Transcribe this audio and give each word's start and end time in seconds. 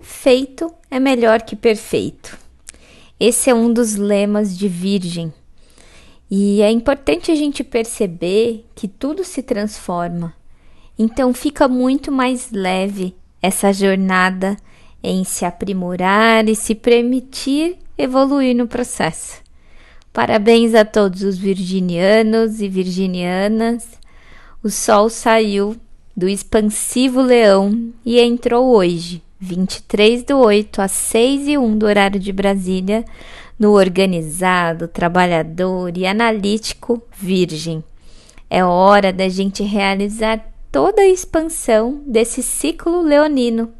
Feito 0.00 0.72
é 0.90 0.98
melhor 0.98 1.42
que 1.42 1.54
perfeito. 1.54 2.38
Esse 3.18 3.50
é 3.50 3.54
um 3.54 3.70
dos 3.70 3.96
lemas 3.96 4.56
de 4.56 4.66
Virgem. 4.66 5.30
E 6.30 6.62
é 6.62 6.70
importante 6.70 7.30
a 7.30 7.34
gente 7.34 7.62
perceber 7.62 8.64
que 8.74 8.88
tudo 8.88 9.22
se 9.22 9.42
transforma. 9.42 10.34
Então 10.98 11.34
fica 11.34 11.68
muito 11.68 12.10
mais 12.10 12.50
leve 12.50 13.14
essa 13.42 13.74
jornada 13.74 14.56
em 15.02 15.22
se 15.22 15.44
aprimorar 15.44 16.48
e 16.48 16.56
se 16.56 16.74
permitir 16.74 17.76
evoluir 17.98 18.56
no 18.56 18.66
processo. 18.66 19.42
Parabéns 20.14 20.74
a 20.74 20.84
todos 20.84 21.22
os 21.22 21.36
virginianos 21.36 22.62
e 22.62 22.68
virginianas. 22.68 23.86
O 24.62 24.70
sol 24.70 25.10
saiu 25.10 25.76
do 26.16 26.26
expansivo 26.26 27.20
leão 27.20 27.92
e 28.04 28.18
entrou 28.18 28.74
hoje 28.74 29.22
23 29.40 30.22
do 30.22 30.36
8 30.38 30.82
às 30.82 30.92
6 30.92 31.48
e 31.48 31.58
1 31.58 31.78
do 31.78 31.86
horário 31.86 32.20
de 32.20 32.30
Brasília, 32.30 33.04
no 33.58 33.72
organizado, 33.72 34.86
trabalhador 34.86 35.96
e 35.96 36.06
analítico 36.06 37.02
Virgem. 37.16 37.82
É 38.50 38.62
hora 38.62 39.12
da 39.12 39.28
gente 39.28 39.62
realizar 39.62 40.44
toda 40.70 41.00
a 41.00 41.08
expansão 41.08 42.02
desse 42.06 42.42
ciclo 42.42 43.00
leonino, 43.00 43.72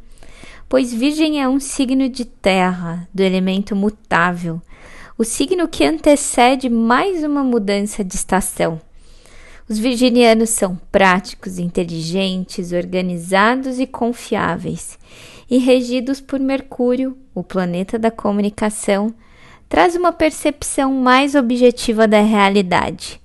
pois 0.67 0.91
Virgem 0.91 1.41
é 1.41 1.47
um 1.47 1.59
signo 1.59 2.09
de 2.09 2.25
terra, 2.25 3.07
do 3.13 3.21
elemento 3.21 3.75
mutável, 3.75 4.59
o 5.15 5.23
signo 5.23 5.67
que 5.67 5.85
antecede 5.85 6.69
mais 6.69 7.23
uma 7.23 7.43
mudança 7.43 8.03
de 8.03 8.15
estação. 8.15 8.81
Os 9.71 9.79
virginianos 9.79 10.49
são 10.49 10.77
práticos, 10.91 11.57
inteligentes, 11.57 12.73
organizados 12.73 13.79
e 13.79 13.87
confiáveis 13.87 14.99
e 15.49 15.59
regidos 15.59 16.19
por 16.19 16.41
Mercúrio, 16.41 17.17
o 17.33 17.41
planeta 17.41 17.97
da 17.97 18.11
comunicação, 18.11 19.15
traz 19.69 19.95
uma 19.95 20.11
percepção 20.11 20.93
mais 20.93 21.35
objetiva 21.35 22.05
da 22.05 22.19
realidade, 22.19 23.21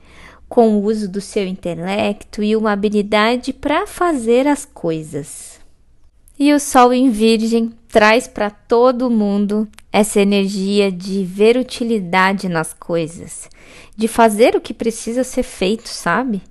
com 0.48 0.68
o 0.76 0.84
uso 0.84 1.08
do 1.08 1.20
seu 1.20 1.44
intelecto 1.44 2.44
e 2.44 2.54
uma 2.54 2.70
habilidade 2.70 3.52
para 3.52 3.84
fazer 3.84 4.46
as 4.46 4.64
coisas. 4.64 5.58
E 6.38 6.54
o 6.54 6.60
Sol 6.60 6.92
em 6.92 7.10
Virgem 7.10 7.72
traz 7.88 8.28
para 8.28 8.50
todo 8.50 9.10
mundo 9.10 9.66
essa 9.98 10.20
energia 10.20 10.90
de 10.90 11.24
ver 11.24 11.56
utilidade 11.56 12.48
nas 12.48 12.72
coisas, 12.72 13.48
de 13.96 14.06
fazer 14.08 14.54
o 14.54 14.60
que 14.60 14.74
precisa 14.74 15.24
ser 15.24 15.42
feito, 15.42 15.88
sabe? 15.88 16.42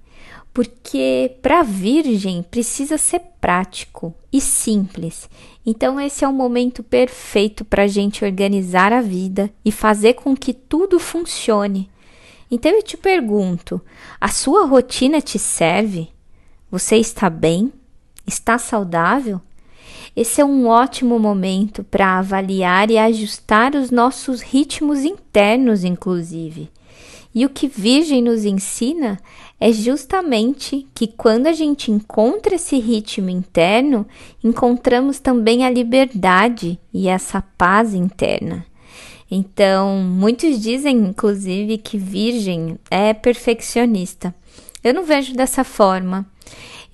Porque 0.53 1.35
para 1.41 1.63
Virgem 1.63 2.43
precisa 2.43 2.97
ser 2.97 3.21
prático 3.39 4.13
e 4.31 4.39
simples 4.39 5.29
então, 5.65 5.99
esse 5.99 6.23
é 6.23 6.27
o 6.27 6.33
momento 6.33 6.83
perfeito 6.83 7.65
para 7.65 7.83
a 7.83 7.87
gente 7.87 8.23
organizar 8.23 8.93
a 8.93 9.01
vida 9.01 9.51
e 9.63 9.71
fazer 9.71 10.13
com 10.13 10.37
que 10.37 10.53
tudo 10.53 10.99
funcione. 10.99 11.89
Então, 12.51 12.71
eu 12.71 12.83
te 12.83 12.95
pergunto: 12.95 13.81
a 14.21 14.27
sua 14.27 14.67
rotina 14.67 15.19
te 15.19 15.39
serve? 15.39 16.09
Você 16.69 16.97
está 16.97 17.29
bem? 17.29 17.73
Está 18.27 18.59
saudável? 18.59 19.41
Esse 20.15 20.41
é 20.41 20.45
um 20.45 20.67
ótimo 20.67 21.17
momento 21.19 21.83
para 21.83 22.19
avaliar 22.19 22.91
e 22.91 22.97
ajustar 22.97 23.75
os 23.75 23.91
nossos 23.91 24.41
ritmos 24.41 25.03
internos, 25.03 25.83
inclusive. 25.83 26.69
E 27.33 27.45
o 27.45 27.49
que 27.49 27.67
Virgem 27.67 28.21
nos 28.21 28.45
ensina 28.45 29.19
é 29.59 29.71
justamente 29.71 30.87
que 30.93 31.07
quando 31.07 31.47
a 31.47 31.53
gente 31.53 31.91
encontra 31.91 32.55
esse 32.55 32.77
ritmo 32.77 33.29
interno, 33.29 34.05
encontramos 34.43 35.19
também 35.19 35.65
a 35.65 35.69
liberdade 35.69 36.79
e 36.93 37.07
essa 37.07 37.41
paz 37.57 37.93
interna. 37.93 38.65
Então, 39.29 39.97
muitos 39.97 40.61
dizem, 40.61 40.97
inclusive, 40.97 41.77
que 41.77 41.97
Virgem 41.97 42.77
é 42.89 43.13
perfeccionista. 43.13 44.33
Eu 44.83 44.93
não 44.93 45.03
vejo 45.03 45.33
dessa 45.33 45.63
forma. 45.63 46.25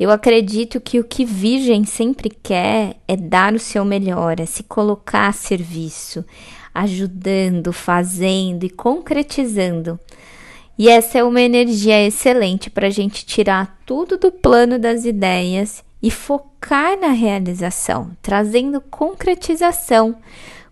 Eu 0.01 0.09
acredito 0.09 0.81
que 0.81 0.99
o 0.99 1.03
que 1.03 1.23
Virgem 1.23 1.85
sempre 1.85 2.27
quer 2.27 2.95
é 3.07 3.15
dar 3.15 3.53
o 3.53 3.59
seu 3.59 3.85
melhor, 3.85 4.39
é 4.39 4.47
se 4.47 4.63
colocar 4.63 5.27
a 5.27 5.31
serviço, 5.31 6.25
ajudando, 6.73 7.71
fazendo 7.71 8.63
e 8.63 8.69
concretizando. 8.71 9.99
E 10.75 10.89
essa 10.89 11.19
é 11.19 11.23
uma 11.23 11.39
energia 11.39 12.03
excelente 12.03 12.67
para 12.67 12.87
a 12.87 12.89
gente 12.89 13.23
tirar 13.23 13.79
tudo 13.85 14.17
do 14.17 14.31
plano 14.31 14.79
das 14.79 15.05
ideias 15.05 15.83
e 16.01 16.09
focar 16.09 16.99
na 16.99 17.09
realização, 17.09 18.09
trazendo 18.23 18.81
concretização 18.81 20.15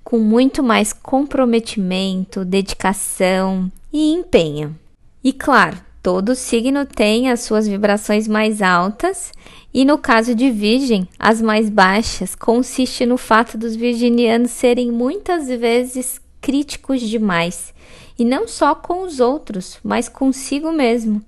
com 0.04 0.18
muito 0.18 0.64
mais 0.64 0.92
comprometimento, 0.92 2.44
dedicação 2.44 3.72
e 3.94 4.12
empenho. 4.12 4.76
E 5.24 5.32
claro, 5.32 5.78
todo 6.02 6.36
signo 6.36 6.86
tem 6.86 7.30
as 7.30 7.42
suas 7.42 7.68
vibrações 7.68 8.28
mais 8.28 8.62
altas, 8.62 9.32
e 9.74 9.86
no 9.86 9.98
caso 9.98 10.34
de 10.34 10.50
Virgem, 10.50 11.08
as 11.20 11.42
mais 11.42 11.70
baixas 11.70 12.36
consiste 12.36 13.06
no 13.06 13.18
fato 13.18 13.58
dos 13.58 13.76
virginianos 13.76 14.52
serem 14.52 14.92
muitas 14.92 15.48
vezes 15.48 16.20
críticos 16.42 17.02
demais 17.02 17.74
e 18.18 18.26
não 18.26 18.48
só 18.48 18.76
com 18.76 19.04
os 19.04 19.20
outros, 19.20 19.80
mas 19.84 20.10
consigo 20.10 20.72
mesmo. 20.72 21.24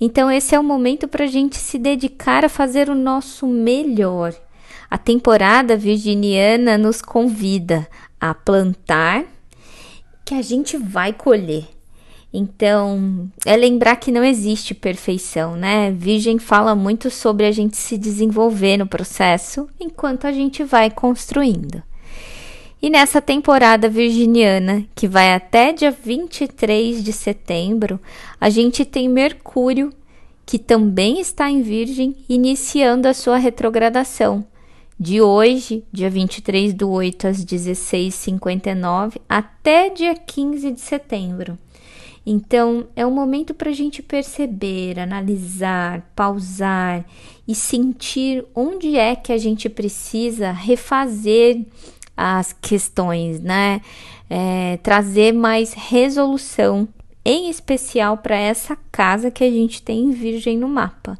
Então, 0.00 0.30
esse 0.30 0.54
é 0.54 0.58
o 0.58 0.64
momento 0.64 1.08
para 1.08 1.24
a 1.24 1.28
gente 1.28 1.56
se 1.56 1.78
dedicar 1.78 2.44
a 2.44 2.48
fazer 2.48 2.90
o 2.90 2.94
nosso 2.94 3.46
melhor. 3.46 4.34
A 4.90 4.98
temporada 4.98 5.76
virginiana 5.76 6.76
nos 6.76 7.00
convida 7.00 7.88
a 8.20 8.34
plantar 8.34 9.24
que 10.24 10.34
a 10.34 10.42
gente 10.42 10.76
vai 10.76 11.12
colher. 11.12 11.75
Então, 12.38 13.30
é 13.46 13.56
lembrar 13.56 13.96
que 13.96 14.12
não 14.12 14.22
existe 14.22 14.74
perfeição, 14.74 15.56
né? 15.56 15.90
Virgem 15.90 16.38
fala 16.38 16.74
muito 16.74 17.10
sobre 17.10 17.46
a 17.46 17.50
gente 17.50 17.78
se 17.78 17.96
desenvolver 17.96 18.76
no 18.76 18.86
processo 18.86 19.66
enquanto 19.80 20.26
a 20.26 20.32
gente 20.32 20.62
vai 20.62 20.90
construindo. 20.90 21.82
E 22.82 22.90
nessa 22.90 23.22
temporada 23.22 23.88
virginiana, 23.88 24.84
que 24.94 25.08
vai 25.08 25.32
até 25.32 25.72
dia 25.72 25.90
23 25.90 27.02
de 27.02 27.10
setembro, 27.10 27.98
a 28.38 28.50
gente 28.50 28.84
tem 28.84 29.08
Mercúrio, 29.08 29.90
que 30.44 30.58
também 30.58 31.18
está 31.18 31.50
em 31.50 31.62
Virgem, 31.62 32.14
iniciando 32.28 33.08
a 33.08 33.14
sua 33.14 33.38
retrogradação. 33.38 34.44
De 35.00 35.22
hoje, 35.22 35.84
dia 35.90 36.10
23 36.10 36.74
do 36.74 36.90
8 36.90 37.28
às 37.28 37.44
16h59, 37.44 39.20
até 39.26 39.88
dia 39.88 40.14
15 40.14 40.70
de 40.72 40.80
setembro. 40.80 41.58
Então, 42.28 42.88
é 42.96 43.06
um 43.06 43.10
momento 43.12 43.54
para 43.54 43.70
a 43.70 43.72
gente 43.72 44.02
perceber, 44.02 44.98
analisar, 44.98 46.02
pausar 46.16 47.04
e 47.46 47.54
sentir 47.54 48.44
onde 48.52 48.96
é 48.96 49.14
que 49.14 49.32
a 49.32 49.38
gente 49.38 49.68
precisa 49.68 50.50
refazer 50.50 51.64
as 52.16 52.52
questões, 52.52 53.40
né? 53.40 53.80
É, 54.28 54.78
trazer 54.82 55.32
mais 55.32 55.72
resolução, 55.72 56.88
em 57.24 57.48
especial 57.48 58.18
para 58.18 58.36
essa 58.36 58.76
casa 58.90 59.30
que 59.30 59.44
a 59.44 59.50
gente 59.50 59.80
tem 59.80 60.06
em 60.06 60.10
Virgem 60.10 60.58
no 60.58 60.68
mapa. 60.68 61.16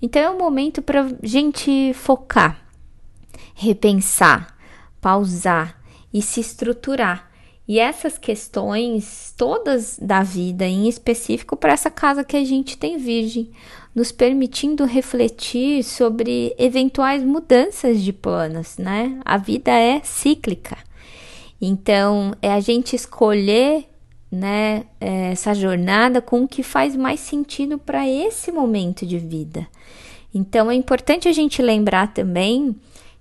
Então 0.00 0.22
é 0.22 0.30
um 0.30 0.38
momento 0.38 0.80
para 0.80 1.10
gente 1.22 1.92
focar, 1.94 2.60
repensar, 3.54 4.56
pausar 5.00 5.80
e 6.12 6.22
se 6.22 6.38
estruturar. 6.40 7.30
E 7.68 7.80
essas 7.80 8.16
questões 8.16 9.34
todas 9.36 9.98
da 10.00 10.22
vida, 10.22 10.64
em 10.64 10.88
específico 10.88 11.56
para 11.56 11.72
essa 11.72 11.90
casa 11.90 12.22
que 12.22 12.36
a 12.36 12.44
gente 12.44 12.78
tem 12.78 12.96
Virgem, 12.96 13.50
nos 13.94 14.12
permitindo 14.12 14.84
refletir 14.84 15.82
sobre 15.82 16.54
eventuais 16.58 17.24
mudanças 17.24 18.02
de 18.02 18.12
planos, 18.12 18.76
né? 18.78 19.18
A 19.24 19.36
vida 19.36 19.72
é 19.72 20.00
cíclica. 20.04 20.76
Então, 21.60 22.34
é 22.40 22.52
a 22.52 22.60
gente 22.60 22.94
escolher, 22.94 23.86
né, 24.30 24.84
essa 25.00 25.54
jornada 25.54 26.20
com 26.20 26.44
o 26.44 26.48
que 26.48 26.62
faz 26.62 26.94
mais 26.94 27.20
sentido 27.20 27.78
para 27.78 28.06
esse 28.06 28.52
momento 28.52 29.06
de 29.06 29.18
vida. 29.18 29.66
Então, 30.34 30.70
é 30.70 30.74
importante 30.74 31.26
a 31.26 31.32
gente 31.32 31.62
lembrar 31.62 32.12
também 32.12 32.76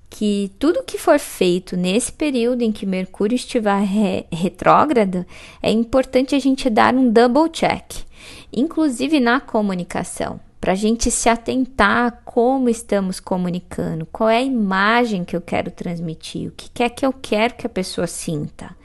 que 0.10 0.52
tudo 0.60 0.84
que 0.84 0.98
for 0.98 1.20
feito 1.20 1.76
nesse 1.76 2.12
período 2.12 2.62
em 2.62 2.72
que 2.72 2.86
Mercúrio 2.86 3.36
estiver 3.36 3.82
re 3.82 4.26
retrógrado, 4.32 5.26
é 5.62 5.72
importante 5.72 6.36
a 6.36 6.40
gente 6.40 6.70
dar 6.70 6.94
um 6.96 7.12
double 7.12 7.50
check, 7.50 8.04
inclusive 8.52 9.20
na 9.20 9.40
comunicação 9.40 10.40
para 10.66 10.72
a 10.72 10.76
gente 10.76 11.12
se 11.12 11.30
atentar 11.30 12.08
a 12.08 12.12
como 12.12 12.70
estamos 12.70 13.20
comunicando, 13.20 14.08
qual 14.12 14.28
é 14.32 14.38
a 14.38 14.42
imagem 14.42 15.24
que 15.24 15.36
eu 15.36 15.42
quero 15.42 15.70
transmitir, 15.70 16.50
o 16.50 16.54
que 16.54 16.82
é 16.82 16.90
que 16.90 17.06
eu 17.06 17.14
quero 17.14 17.54
que 17.54 17.68
a 17.68 17.70
pessoa 17.70 18.08
sinta. 18.08 18.76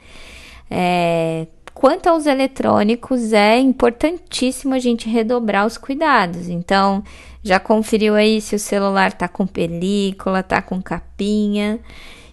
É, 0.69 1.47
quanto 1.73 2.07
aos 2.07 2.27
eletrônicos, 2.27 3.33
é 3.33 3.57
importantíssimo 3.57 4.75
a 4.75 4.79
gente 4.79 5.09
redobrar 5.09 5.65
os 5.65 5.75
cuidados. 5.75 6.49
Então, 6.49 7.03
já 7.43 7.59
conferiu 7.59 8.15
aí 8.15 8.39
se 8.39 8.55
o 8.55 8.59
celular 8.59 9.13
tá 9.13 9.27
com 9.27 9.47
película, 9.47 10.43
tá 10.43 10.61
com 10.61 10.81
capinha. 10.81 11.79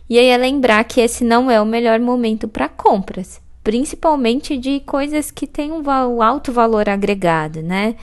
E 0.08 0.18
aí 0.18 0.26
é 0.26 0.36
lembrar 0.36 0.84
que 0.84 1.00
esse 1.00 1.24
não 1.24 1.50
é 1.50 1.60
o 1.60 1.66
melhor 1.66 1.98
momento 2.00 2.48
para 2.48 2.68
compras, 2.68 3.40
principalmente 3.62 4.56
de 4.56 4.80
coisas 4.80 5.30
que 5.30 5.46
têm 5.46 5.72
um 5.72 6.22
alto 6.22 6.52
valor 6.52 6.88
agregado, 6.88 7.62
né? 7.62 7.94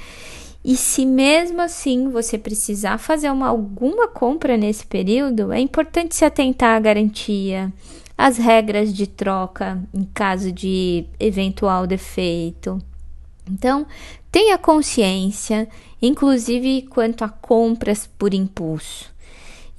E 0.63 0.75
se 0.75 1.05
mesmo 1.05 1.61
assim 1.61 2.09
você 2.09 2.39
precisar 2.39 2.97
fazer 2.97 3.29
uma, 3.31 3.47
alguma 3.47 4.07
compra 4.07 4.57
nesse 4.57 4.83
período, 4.83 5.51
é 5.51 5.59
importante 5.59 6.15
se 6.15 6.25
atentar 6.25 6.75
à 6.75 6.79
garantia, 6.79 7.71
às 8.17 8.37
regras 8.37 8.91
de 8.91 9.05
troca 9.05 9.79
em 9.93 10.03
caso 10.05 10.51
de 10.51 11.05
eventual 11.19 11.85
defeito. 11.85 12.79
Então, 13.47 13.85
tenha 14.35 14.57
consciência, 14.57 15.65
inclusive 16.01 16.81
quanto 16.89 17.23
a 17.23 17.29
compras 17.29 18.05
por 18.17 18.33
impulso. 18.33 19.09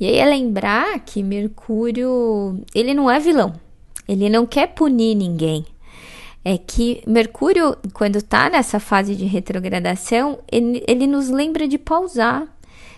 E 0.00 0.06
aí 0.06 0.16
é 0.16 0.24
lembrar 0.24 0.98
que 1.00 1.22
Mercúrio, 1.22 2.64
ele 2.74 2.94
não 2.94 3.10
é 3.10 3.20
vilão. 3.20 3.52
Ele 4.08 4.30
não 4.30 4.46
quer 4.46 4.68
punir 4.68 5.14
ninguém. 5.14 5.66
É 6.42 6.56
que 6.56 7.02
Mercúrio, 7.06 7.76
quando 7.92 8.16
está 8.16 8.48
nessa 8.48 8.80
fase 8.80 9.14
de 9.14 9.26
retrogradação, 9.26 10.38
ele, 10.50 10.82
ele 10.88 11.06
nos 11.06 11.28
lembra 11.28 11.68
de 11.68 11.76
pausar, 11.76 12.48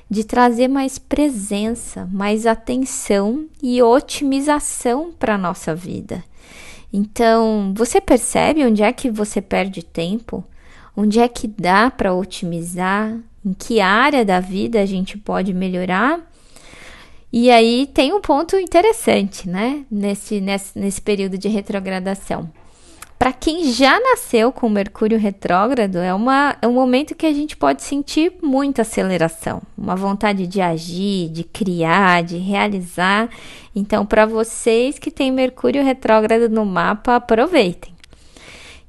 de 0.09 0.23
trazer 0.23 0.69
mais 0.69 0.97
presença, 0.97 2.09
mais 2.13 2.47
atenção 2.47 3.47
e 3.61 3.83
otimização 3.83 5.11
para 5.19 5.35
a 5.35 5.39
nossa 5.39 5.75
vida. 5.75 6.23
Então, 6.93 7.75
você 7.77 8.01
percebe 8.01 8.65
onde 8.65 8.85
é 8.85 8.93
que 8.93 9.11
você 9.11 9.43
perde 9.43 9.83
tempo? 9.85 10.45
Onde 11.01 11.21
é 11.21 11.29
que 11.29 11.47
dá 11.47 11.93
para 11.93 12.13
otimizar? 12.13 13.17
Em 13.47 13.53
que 13.53 13.81
área 13.81 14.25
da 14.25 14.41
vida 14.41 14.81
a 14.81 14.85
gente 14.85 15.17
pode 15.17 15.55
melhorar? 15.55 16.19
E 17.33 17.53
aí 17.53 17.87
tem 17.95 18.13
um 18.13 18.21
ponto 18.21 18.57
interessante, 18.57 19.49
né? 19.49 19.85
Nesse, 19.89 20.41
nesse, 20.41 20.77
nesse 20.77 21.01
período 21.01 21.39
de 21.39 21.47
retrogradação. 21.47 22.51
Para 23.17 23.33
quem 23.33 23.71
já 23.71 24.01
nasceu 24.01 24.51
com 24.51 24.69
Mercúrio 24.69 25.21
retrógrado, 25.21 25.99
é, 25.99 26.13
uma, 26.13 26.57
é 26.61 26.67
um 26.67 26.73
momento 26.73 27.15
que 27.15 27.27
a 27.27 27.33
gente 27.33 27.57
pode 27.57 27.83
sentir 27.83 28.33
muita 28.43 28.83
aceleração, 28.83 29.63
uma 29.77 29.95
vontade 29.95 30.49
de 30.49 30.61
agir, 30.61 31.29
de 31.29 31.45
criar, 31.45 32.25
de 32.25 32.39
realizar. 32.39 33.31
Então, 33.73 34.05
para 34.05 34.27
vocês 34.27 34.99
que 34.99 35.13
têm 35.13 35.31
Mercúrio 35.31 35.85
retrógrado 35.85 36.49
no 36.49 36.67
mapa, 36.67 37.15
aproveitem. 37.15 37.98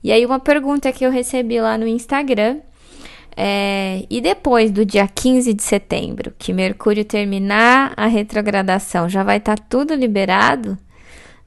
E 0.04 0.12
aí, 0.12 0.26
uma 0.26 0.40
pergunta 0.40 0.92
que 0.92 1.06
eu 1.06 1.12
recebi 1.12 1.60
lá 1.60 1.78
no 1.78 1.88
Instagram 1.88 2.60
é, 3.36 4.06
e 4.10 4.20
depois 4.20 4.70
do 4.70 4.86
dia 4.86 5.08
15 5.08 5.54
de 5.54 5.64
setembro, 5.64 6.34
que 6.38 6.52
Mercúrio 6.52 7.06
terminar 7.06 7.94
a 7.96 8.06
retrogradação, 8.06 9.08
já 9.08 9.24
vai 9.24 9.38
estar 9.38 9.58
tá 9.58 9.66
tudo 9.70 9.94
liberado? 9.94 10.78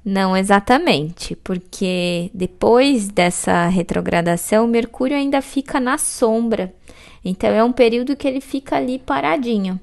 Não 0.05 0.37
exatamente, 0.37 1.37
porque 1.37 2.31
depois 2.35 3.09
dessa 3.09 3.69
retrogradação, 3.69 4.67
Mercúrio 4.67 5.17
ainda 5.17 5.41
fica 5.41 5.79
na 5.79 5.99
sombra. 5.99 6.75
Então 7.25 7.51
é 7.51 7.63
um 7.63 7.73
período 7.73 8.17
que 8.17 8.27
ele 8.27 8.41
fica 8.41 8.77
ali 8.77 8.99
paradinho. 8.99 9.79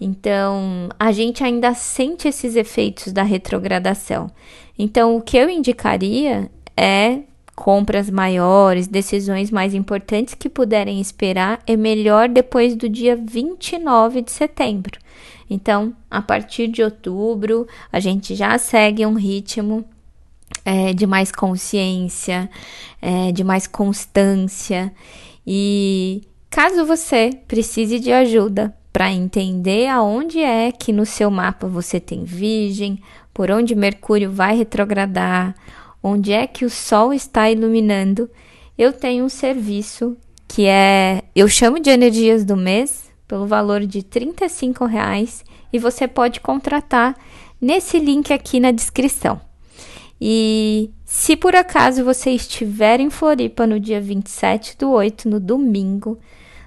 Então, 0.00 0.90
a 0.98 1.10
gente 1.10 1.42
ainda 1.42 1.72
sente 1.72 2.28
esses 2.28 2.54
efeitos 2.54 3.12
da 3.12 3.22
retrogradação. 3.22 4.30
Então, 4.78 5.16
o 5.16 5.22
que 5.22 5.38
eu 5.38 5.48
indicaria 5.48 6.50
é 6.76 7.20
compras 7.56 8.10
maiores, 8.10 8.86
decisões 8.86 9.50
mais 9.50 9.74
importantes 9.74 10.34
que 10.34 10.48
puderem 10.48 11.00
esperar, 11.00 11.58
é 11.66 11.74
melhor 11.74 12.28
depois 12.28 12.76
do 12.76 12.86
dia 12.86 13.16
29 13.16 14.20
de 14.20 14.30
setembro. 14.30 15.00
Então, 15.48 15.96
a 16.10 16.20
partir 16.20 16.68
de 16.68 16.82
outubro, 16.82 17.66
a 17.90 17.98
gente 17.98 18.34
já 18.34 18.56
segue 18.58 19.06
um 19.06 19.14
ritmo 19.14 19.84
é, 20.64 20.92
de 20.92 21.06
mais 21.06 21.32
consciência, 21.32 22.50
é, 23.00 23.32
de 23.32 23.42
mais 23.42 23.66
constância. 23.66 24.92
E 25.46 26.22
caso 26.50 26.84
você 26.84 27.30
precise 27.48 27.98
de 27.98 28.12
ajuda 28.12 28.76
para 28.92 29.10
entender 29.10 29.88
aonde 29.88 30.40
é 30.40 30.72
que 30.72 30.92
no 30.92 31.06
seu 31.06 31.30
mapa 31.30 31.66
você 31.66 31.98
tem 32.00 32.24
Virgem, 32.24 33.00
por 33.32 33.50
onde 33.50 33.74
Mercúrio 33.74 34.30
vai 34.30 34.56
retrogradar, 34.56 35.54
onde 36.02 36.32
é 36.32 36.46
que 36.46 36.64
o 36.64 36.70
sol 36.70 37.12
está 37.12 37.50
iluminando, 37.50 38.30
eu 38.76 38.92
tenho 38.92 39.24
um 39.24 39.28
serviço 39.28 40.16
que 40.46 40.66
é, 40.66 41.22
eu 41.34 41.48
chamo 41.48 41.80
de 41.80 41.90
energias 41.90 42.44
do 42.44 42.56
mês, 42.56 43.10
pelo 43.26 43.46
valor 43.46 43.84
de 43.84 43.98
R$ 43.98 44.86
reais 44.88 45.44
e 45.72 45.78
você 45.78 46.06
pode 46.06 46.40
contratar 46.40 47.16
nesse 47.60 47.98
link 47.98 48.32
aqui 48.32 48.60
na 48.60 48.70
descrição. 48.70 49.40
E 50.20 50.90
se 51.04 51.36
por 51.36 51.54
acaso 51.54 52.04
você 52.04 52.30
estiver 52.30 53.00
em 53.00 53.10
Floripa 53.10 53.66
no 53.66 53.78
dia 53.78 54.00
27 54.00 54.76
do 54.78 54.90
8, 54.90 55.28
no 55.28 55.40
domingo, 55.40 56.18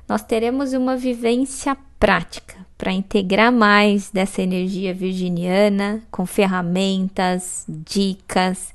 nós 0.08 0.22
teremos 0.22 0.74
uma 0.74 0.96
vivência 0.96 1.76
prática 2.00 2.56
para 2.78 2.92
integrar 2.92 3.52
mais 3.52 4.10
dessa 4.10 4.42
energia 4.42 4.94
virginiana 4.94 6.02
com 6.12 6.26
ferramentas, 6.26 7.66
dicas 7.68 8.74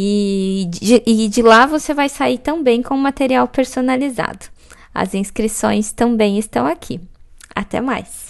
e 0.00 0.68
de, 0.70 1.02
e 1.04 1.28
de 1.28 1.42
lá 1.42 1.66
você 1.66 1.92
vai 1.92 2.08
sair 2.08 2.38
também 2.38 2.80
com 2.80 2.96
material 2.96 3.48
personalizado. 3.48 4.46
As 4.94 5.12
inscrições 5.12 5.90
também 5.90 6.38
estão 6.38 6.66
aqui. 6.66 7.00
Até 7.52 7.80
mais! 7.80 8.27